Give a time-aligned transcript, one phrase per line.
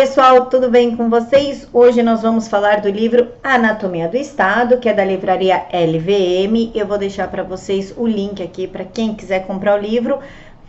[0.00, 1.68] pessoal, tudo bem com vocês?
[1.74, 6.72] Hoje nós vamos falar do livro Anatomia do Estado, que é da livraria LVM.
[6.74, 10.18] Eu vou deixar para vocês o link aqui para quem quiser comprar o livro.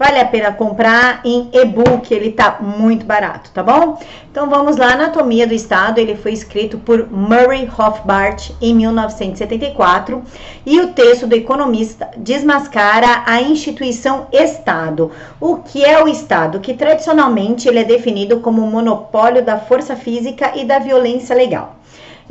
[0.01, 3.99] Vale a pena comprar em e-book, ele tá muito barato, tá bom?
[4.31, 10.23] Então vamos lá, Anatomia do Estado, ele foi escrito por Murray Rothbard em 1974
[10.66, 15.11] e o texto do economista desmascara a instituição Estado.
[15.39, 16.59] O que é o Estado?
[16.59, 21.76] Que tradicionalmente ele é definido como o monopólio da força física e da violência legal.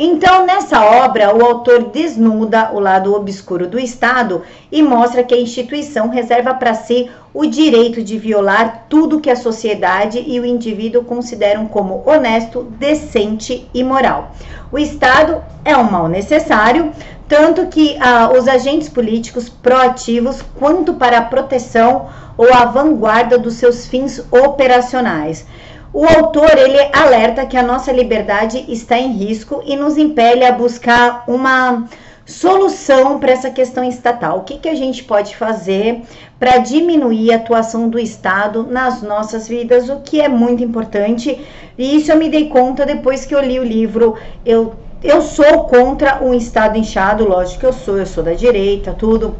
[0.03, 4.43] Então, nessa obra, o autor desnuda o lado obscuro do Estado
[4.73, 9.37] e mostra que a instituição reserva para si o direito de violar tudo que a
[9.37, 14.35] sociedade e o indivíduo consideram como honesto, decente e moral.
[14.73, 16.93] O Estado é um mal necessário,
[17.29, 23.57] tanto que ah, os agentes políticos proativos quanto para a proteção ou a vanguarda dos
[23.57, 25.45] seus fins operacionais.
[25.93, 30.53] O autor ele alerta que a nossa liberdade está em risco e nos impele a
[30.53, 31.85] buscar uma
[32.25, 34.39] solução para essa questão estatal.
[34.39, 36.03] O que, que a gente pode fazer
[36.39, 41.39] para diminuir a atuação do Estado nas nossas vidas, o que é muito importante.
[41.77, 44.17] E isso eu me dei conta depois que eu li o livro.
[44.47, 48.95] Eu, eu sou contra um Estado inchado, lógico que eu sou, eu sou da direita,
[48.97, 49.37] tudo.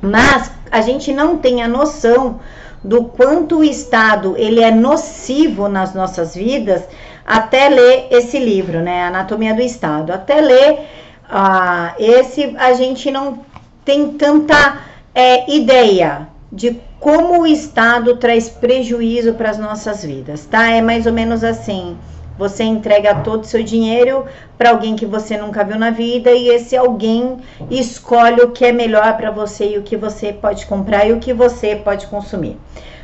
[0.00, 2.40] Mas a gente não tem a noção
[2.82, 6.82] do quanto o Estado ele é nocivo nas nossas vidas
[7.26, 10.12] até ler esse livro, né, Anatomia do Estado.
[10.12, 10.80] Até ler
[11.28, 13.38] ah, esse, a gente não
[13.84, 14.80] tem tanta
[15.14, 20.70] é, ideia de como o Estado traz prejuízo para as nossas vidas, tá?
[20.70, 21.96] É mais ou menos assim.
[22.40, 24.24] Você entrega todo o seu dinheiro
[24.56, 27.36] para alguém que você nunca viu na vida e esse alguém
[27.70, 31.18] escolhe o que é melhor para você e o que você pode comprar e o
[31.20, 32.56] que você pode consumir.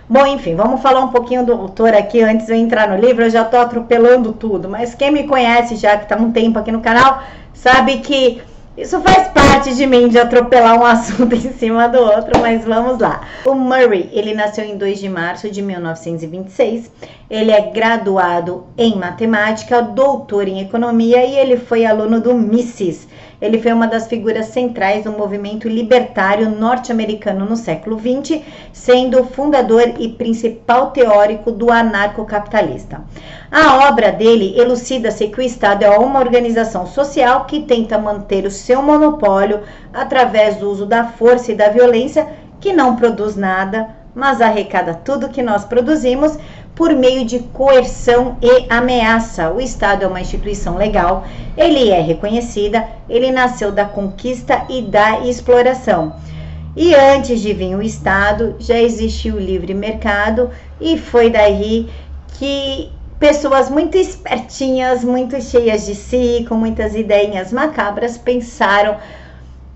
[0.09, 3.25] Bom, enfim, vamos falar um pouquinho do autor aqui antes de eu entrar no livro.
[3.25, 6.73] Eu já estou atropelando tudo, mas quem me conhece já que está um tempo aqui
[6.73, 8.41] no canal sabe que
[8.77, 12.99] isso faz parte de mim, de atropelar um assunto em cima do outro, mas vamos
[12.99, 13.23] lá.
[13.47, 16.91] O Murray, ele nasceu em 2 de março de 1926.
[17.31, 23.09] Ele é graduado em matemática, doutor em economia e ele foi aluno do Mises.
[23.41, 28.43] Ele foi uma das figuras centrais do movimento libertário norte-americano no século XX,
[28.73, 33.03] sendo fundador e principal teórico do anarcocapitalista.
[33.51, 38.51] A obra dele elucida-se que o Estado é uma organização social que tenta manter o
[38.51, 39.61] seu monopólio
[39.93, 42.27] através do uso da força e da violência,
[42.59, 46.39] que não produz nada, mas arrecada tudo que nós produzimos
[46.77, 49.51] por meio de coerção e ameaça.
[49.51, 51.25] O Estado é uma instituição legal,
[51.57, 56.15] ele é reconhecida, ele nasceu da conquista e da exploração.
[56.77, 61.89] E antes de vir o Estado, já existiu o livre mercado e foi daí
[62.39, 68.99] que pessoas muito espertinhas, muito cheias de si, com muitas ideias macabras, pensaram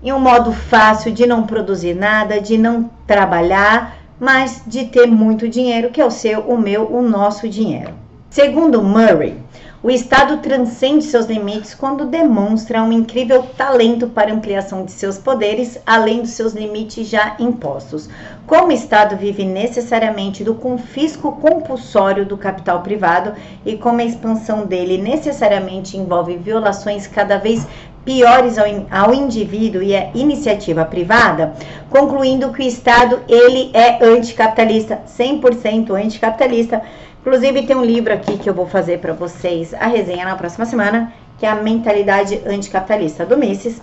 [0.03, 5.49] em um modo fácil de não produzir nada, de não trabalhar, mas de ter muito
[5.49, 7.95] dinheiro, que é o seu, o meu, o nosso dinheiro.
[8.29, 9.35] Segundo Murray,
[9.83, 15.79] o Estado transcende seus limites quando demonstra um incrível talento para ampliação de seus poderes,
[15.87, 18.07] além dos seus limites já impostos.
[18.45, 23.33] Como o Estado vive necessariamente do confisco compulsório do capital privado
[23.65, 27.65] e como a expansão dele necessariamente envolve violações cada vez
[28.03, 31.53] piores ao, ao indivíduo e à iniciativa privada,
[31.89, 36.81] concluindo que o Estado ele é anticapitalista, 100% anticapitalista,
[37.21, 40.65] Inclusive, tem um livro aqui que eu vou fazer para vocês a resenha na próxima
[40.65, 43.79] semana, que é a Mentalidade Anticapitalista do Mises.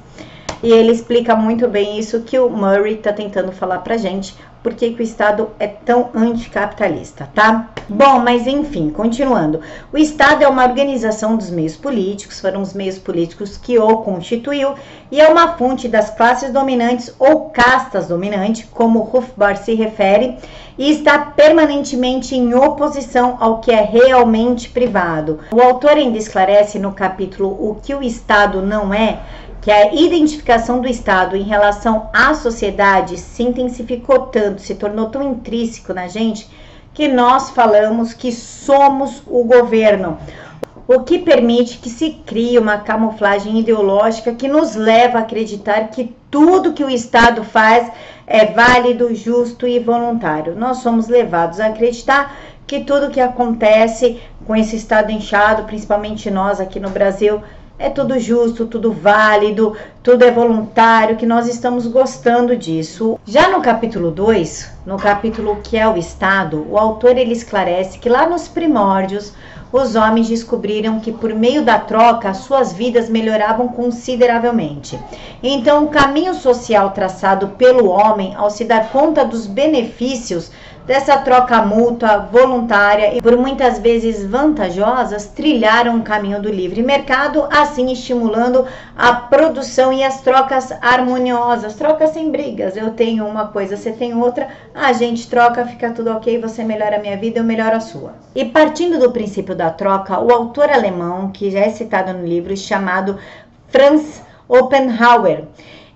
[0.62, 4.74] E ele explica muito bem isso que o Murray está tentando falar pra gente, por
[4.74, 7.70] que o Estado é tão anticapitalista, tá?
[7.88, 9.60] Bom, mas enfim, continuando.
[9.92, 14.74] O Estado é uma organização dos meios políticos, foram os meios políticos que o constituiu,
[15.10, 20.36] e é uma fonte das classes dominantes ou castas dominantes, como Rothbard se refere,
[20.76, 25.38] e está permanentemente em oposição ao que é realmente privado.
[25.52, 29.20] O autor ainda esclarece no capítulo O que o Estado não é,
[29.60, 35.22] que a identificação do Estado em relação à sociedade se intensificou tanto, se tornou tão
[35.22, 36.48] intrínseco na gente,
[36.94, 40.18] que nós falamos que somos o governo,
[40.86, 46.16] o que permite que se crie uma camuflagem ideológica que nos leva a acreditar que
[46.30, 47.92] tudo que o Estado faz
[48.26, 50.56] é válido, justo e voluntário.
[50.56, 52.34] Nós somos levados a acreditar
[52.66, 57.42] que tudo que acontece com esse Estado inchado, principalmente nós aqui no Brasil,
[57.78, 63.18] é tudo justo, tudo válido, tudo é voluntário, que nós estamos gostando disso.
[63.24, 68.08] Já no capítulo 2, no capítulo que é o Estado, o autor ele esclarece que
[68.08, 69.32] lá nos primórdios
[69.70, 74.98] os homens descobriram que por meio da troca suas vidas melhoravam consideravelmente.
[75.42, 80.50] Então, o caminho social traçado pelo homem ao se dar conta dos benefícios
[80.88, 87.46] dessa troca mútua, voluntária e por muitas vezes vantajosas, trilharam o caminho do livre mercado,
[87.50, 88.64] assim estimulando
[88.96, 92.74] a produção e as trocas harmoniosas, trocas sem brigas.
[92.74, 96.96] Eu tenho uma coisa, você tem outra, a gente troca, fica tudo ok, você melhora
[96.96, 98.14] a minha vida, eu melhoro a sua.
[98.34, 102.56] E partindo do princípio da troca, o autor alemão, que já é citado no livro,
[102.56, 103.18] chamado
[103.68, 105.44] Franz Oppenhauer,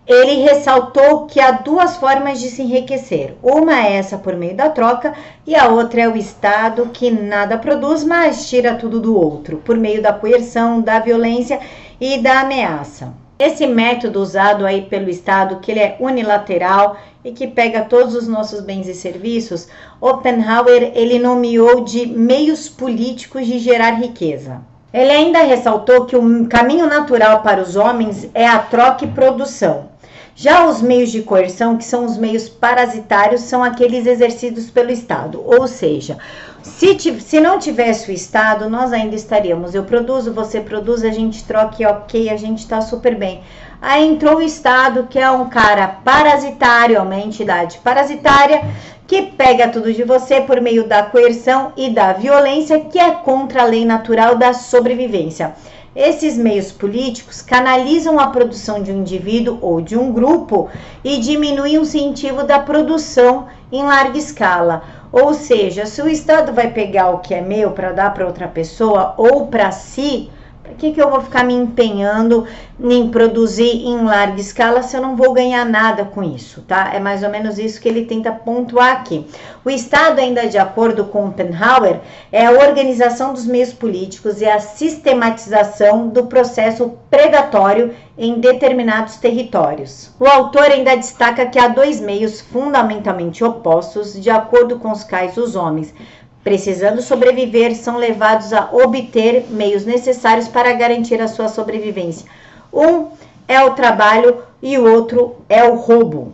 [0.07, 3.37] ele ressaltou que há duas formas de se enriquecer.
[3.41, 5.15] Uma é essa por meio da troca
[5.47, 9.77] e a outra é o Estado que nada produz, mas tira tudo do outro, por
[9.77, 11.61] meio da coerção, da violência
[12.01, 13.15] e da ameaça.
[13.39, 18.27] Esse método usado aí pelo Estado, que ele é unilateral e que pega todos os
[18.27, 19.69] nossos bens e serviços,
[20.01, 24.61] Oppenhauer ele nomeou de meios políticos de gerar riqueza.
[24.93, 29.92] Ele ainda ressaltou que o caminho natural para os homens é a troca e produção.
[30.35, 35.43] Já os meios de coerção, que são os meios parasitários, são aqueles exercidos pelo Estado.
[35.45, 36.17] Ou seja,
[36.63, 39.75] se, se não tivesse o Estado, nós ainda estaríamos.
[39.75, 43.43] Eu produzo, você produz, a gente troca e ok, a gente está super bem.
[43.81, 48.63] Aí entrou o Estado, que é um cara parasitário, uma entidade parasitária,
[49.07, 53.63] que pega tudo de você por meio da coerção e da violência, que é contra
[53.63, 55.55] a lei natural da sobrevivência.
[55.95, 60.71] Esses meios políticos canalizam a produção de um indivíduo ou de um grupo
[61.05, 64.83] e diminuem o incentivo da produção em larga escala.
[65.13, 68.49] Ou seja, se o Estado vai pegar o que é meu para dar para outra
[68.49, 70.31] pessoa ou para si,
[70.63, 72.47] para que, que eu vou ficar me empenhando
[72.81, 76.93] em produzir em larga escala se eu não vou ganhar nada com isso, tá?
[76.95, 79.27] É mais ou menos isso que ele tenta pontuar aqui.
[79.65, 82.01] O Estado, ainda de acordo com Oppenhauer,
[82.31, 90.11] é a organização dos meios políticos e a sistematização do processo predatório em determinados territórios.
[90.21, 95.37] O autor ainda destaca que há dois meios fundamentalmente opostos, de acordo com os quais
[95.37, 95.93] os homens
[96.43, 102.29] precisando sobreviver, são levados a obter meios necessários para garantir a sua sobrevivência.
[102.73, 103.09] Um
[103.47, 106.33] é o trabalho e o outro é o roubo.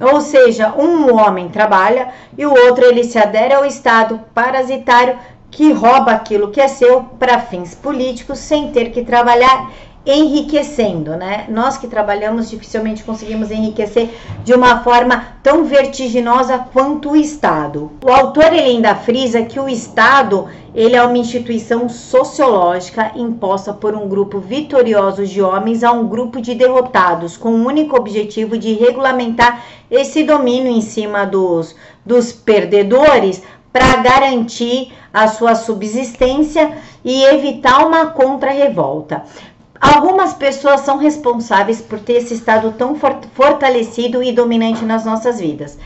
[0.00, 5.18] Ou seja, um homem trabalha e o outro ele se adere ao Estado parasitário
[5.50, 9.70] que rouba aquilo que é seu para fins políticos sem ter que trabalhar
[10.04, 11.46] enriquecendo, né?
[11.48, 14.10] Nós que trabalhamos dificilmente conseguimos enriquecer
[14.42, 17.90] de uma forma tão vertiginosa quanto o Estado.
[18.04, 23.94] O autor ele ainda frisa que o Estado ele é uma instituição sociológica imposta por
[23.94, 28.72] um grupo vitorioso de homens a um grupo de derrotados, com o único objetivo de
[28.72, 36.72] regulamentar esse domínio em cima dos, dos perdedores para garantir a sua subsistência
[37.04, 39.24] e evitar uma contra-revolta.
[39.82, 42.94] Algumas pessoas são responsáveis por ter esse estado tão
[43.34, 45.76] fortalecido e dominante nas nossas vidas.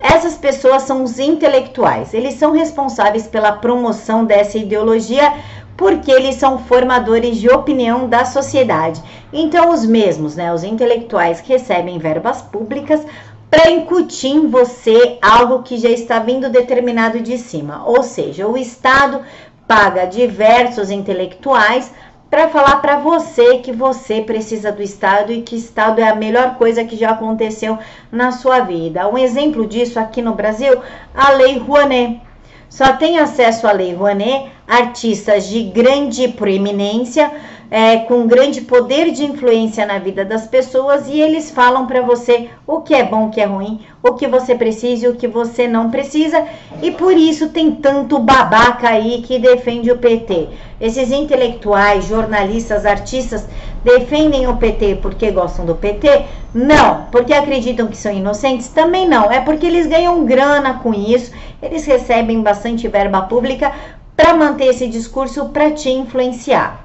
[0.00, 2.12] Essas pessoas são os intelectuais.
[2.12, 5.34] Eles são responsáveis pela promoção dessa ideologia
[5.76, 9.00] porque eles são formadores de opinião da sociedade.
[9.32, 13.06] Então, os mesmos, né, os intelectuais que recebem verbas públicas
[13.48, 17.84] para incutir em você algo que já está vindo determinado de cima.
[17.86, 19.20] Ou seja, o Estado
[19.66, 21.92] paga diversos intelectuais
[22.34, 26.56] para falar para você que você precisa do Estado e que Estado é a melhor
[26.56, 27.78] coisa que já aconteceu
[28.10, 29.08] na sua vida.
[29.08, 30.82] Um exemplo disso aqui no Brasil,
[31.14, 32.20] a Lei Rouanet.
[32.68, 37.30] Só tem acesso à Lei Rouanet artistas de grande proeminência,
[37.70, 42.48] é, com grande poder de influência na vida das pessoas e eles falam para você
[42.66, 45.26] o que é bom, o que é ruim, o que você precisa e o que
[45.26, 46.44] você não precisa,
[46.82, 50.48] e por isso tem tanto babaca aí que defende o PT.
[50.80, 53.46] Esses intelectuais, jornalistas, artistas
[53.82, 56.26] defendem o PT porque gostam do PT?
[56.54, 57.06] Não.
[57.10, 58.68] Porque acreditam que são inocentes?
[58.68, 59.32] Também não.
[59.32, 63.72] É porque eles ganham grana com isso, eles recebem bastante verba pública
[64.16, 66.84] para manter esse discurso para te influenciar.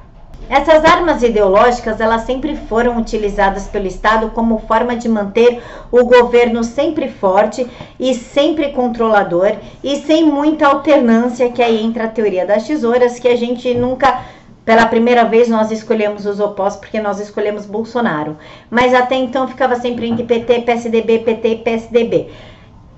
[0.50, 6.64] Essas armas ideológicas, elas sempre foram utilizadas pelo Estado como forma de manter o governo
[6.64, 7.68] sempre forte
[8.00, 13.28] e sempre controlador e sem muita alternância, que aí entra a teoria das tesouras, que
[13.28, 14.24] a gente nunca
[14.66, 18.38] pela primeira vez nós escolhemos os opostos porque nós escolhemos Bolsonaro.
[18.72, 22.30] Mas até então ficava sempre entre PT, PSDB, PT PSDB.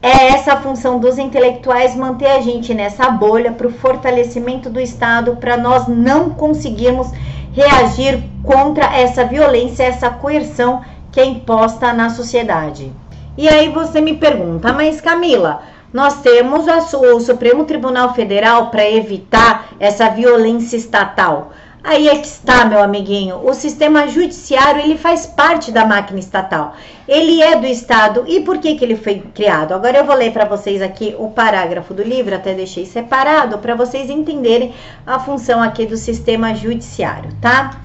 [0.04, 4.80] É essa a função dos intelectuais manter a gente nessa bolha para o fortalecimento do
[4.80, 7.12] Estado, para nós não conseguirmos
[7.54, 10.82] reagir contra essa violência, essa coerção
[11.12, 12.92] que é imposta na sociedade.
[13.38, 15.62] E aí você me pergunta, mas Camila,
[15.94, 21.52] nós temos o Supremo Tribunal Federal para evitar essa violência estatal.
[21.84, 23.42] Aí é que está, meu amiguinho.
[23.44, 26.76] O sistema judiciário, ele faz parte da máquina estatal.
[27.08, 28.24] Ele é do Estado.
[28.28, 29.74] E por que, que ele foi criado?
[29.74, 33.74] Agora eu vou ler para vocês aqui o parágrafo do livro, até deixei separado, para
[33.74, 34.74] vocês entenderem
[35.06, 37.82] a função aqui do sistema judiciário, tá?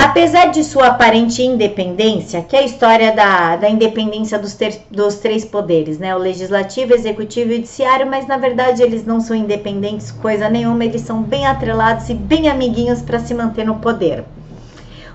[0.00, 5.16] Apesar de sua aparente independência, que é a história da, da independência dos, ter, dos
[5.16, 6.14] três poderes, né?
[6.14, 11.00] O legislativo, executivo e judiciário, mas na verdade eles não são independentes coisa nenhuma, eles
[11.00, 14.22] são bem atrelados e bem amiguinhos para se manter no poder.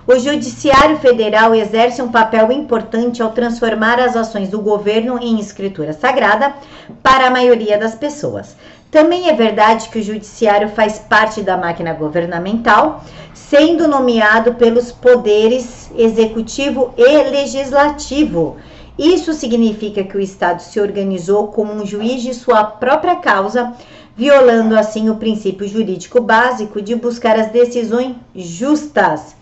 [0.06, 5.94] O Judiciário Federal exerce um papel importante ao transformar as ações do governo em escritura
[5.94, 6.54] sagrada
[7.02, 8.54] para a maioria das pessoas.
[8.94, 15.92] Também é verdade que o Judiciário faz parte da máquina governamental, sendo nomeado pelos poderes
[15.98, 18.56] executivo e legislativo.
[18.98, 23.74] Isso significa que o Estado se organizou como um juiz de sua própria causa,
[24.16, 29.36] violando assim o princípio jurídico básico de buscar as decisões justas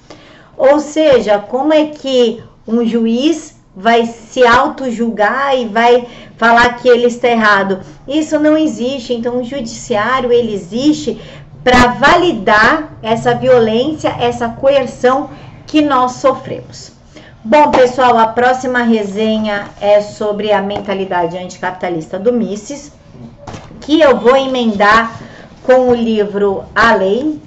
[0.63, 7.07] ou seja, como é que um juiz vai se auto-julgar e vai falar que ele
[7.07, 7.79] está errado?
[8.07, 9.13] Isso não existe.
[9.13, 11.21] Então, o judiciário ele existe
[11.63, 15.29] para validar essa violência, essa coerção
[15.67, 16.91] que nós sofremos.
[17.43, 22.91] Bom, pessoal, a próxima resenha é sobre a mentalidade anticapitalista do Mises,
[23.79, 25.19] que eu vou emendar
[25.63, 27.39] com o livro A Lei,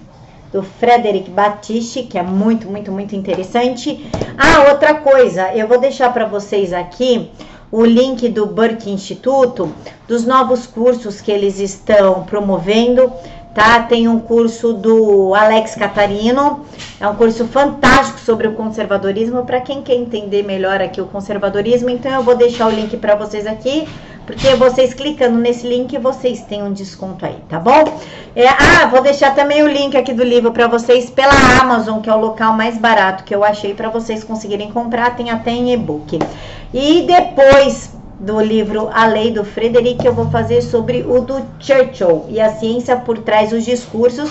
[0.55, 4.09] do Frederic Batiste, que é muito, muito, muito interessante.
[4.39, 7.29] Ah, outra coisa, eu vou deixar para vocês aqui
[7.73, 9.75] o link do Burke Instituto,
[10.07, 13.13] dos novos cursos que eles estão promovendo,
[13.53, 13.83] tá?
[13.83, 16.65] Tem um curso do Alex Catarino,
[17.01, 21.91] é um curso fantástico sobre o conservadorismo, para quem quer entender melhor aqui o conservadorismo,
[21.91, 23.89] então eu vou deixar o link para vocês aqui
[24.27, 28.01] porque vocês clicando nesse link, vocês têm um desconto aí, tá bom?
[28.35, 32.09] É, ah, vou deixar também o link aqui do livro para vocês pela Amazon, que
[32.09, 35.73] é o local mais barato que eu achei para vocês conseguirem comprar, tem até em
[35.73, 36.19] e-book.
[36.73, 42.25] E depois do livro A Lei do Frederic, eu vou fazer sobre o do Churchill
[42.29, 44.31] e a ciência por trás dos discursos,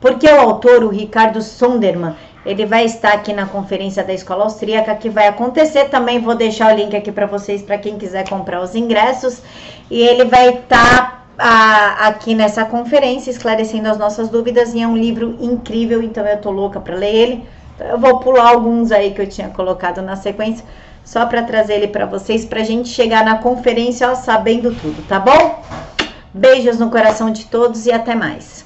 [0.00, 2.14] porque o autor, o Ricardo Sonderman,
[2.46, 5.86] ele vai estar aqui na conferência da Escola Austríaca que vai acontecer.
[5.86, 9.42] Também vou deixar o link aqui para vocês para quem quiser comprar os ingressos.
[9.90, 14.74] E ele vai estar a, aqui nessa conferência esclarecendo as nossas dúvidas.
[14.74, 17.44] E é um livro incrível, então eu tô louca para ler ele.
[17.80, 20.64] Eu vou pular alguns aí que eu tinha colocado na sequência,
[21.04, 25.06] só para trazer ele para vocês, para a gente chegar na conferência ó, sabendo tudo,
[25.06, 25.62] tá bom?
[26.32, 28.65] Beijos no coração de todos e até mais.